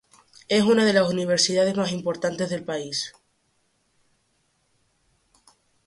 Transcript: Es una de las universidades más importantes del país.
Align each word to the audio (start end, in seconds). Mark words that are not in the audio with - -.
Es 0.47 0.63
una 0.63 0.83
de 0.83 0.93
las 0.93 1.07
universidades 1.07 1.77
más 1.77 1.91
importantes 1.91 2.49
del 2.49 2.63
país. 2.63 3.13